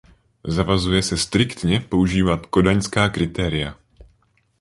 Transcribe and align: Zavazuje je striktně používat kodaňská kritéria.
Zavazuje 0.45 0.97
je 0.97 1.03
striktně 1.17 1.79
používat 1.79 2.45
kodaňská 2.45 3.09
kritéria. 3.09 3.77